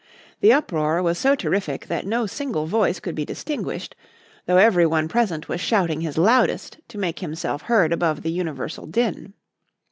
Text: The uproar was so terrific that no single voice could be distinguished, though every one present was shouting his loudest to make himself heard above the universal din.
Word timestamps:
The 0.39 0.51
uproar 0.51 1.03
was 1.03 1.19
so 1.19 1.35
terrific 1.35 1.85
that 1.85 2.07
no 2.07 2.25
single 2.25 2.65
voice 2.65 2.99
could 2.99 3.13
be 3.13 3.23
distinguished, 3.23 3.95
though 4.47 4.57
every 4.57 4.87
one 4.87 5.07
present 5.07 5.47
was 5.47 5.61
shouting 5.61 6.01
his 6.01 6.17
loudest 6.17 6.79
to 6.87 6.97
make 6.97 7.19
himself 7.19 7.61
heard 7.61 7.93
above 7.93 8.23
the 8.23 8.31
universal 8.31 8.87
din. 8.87 9.33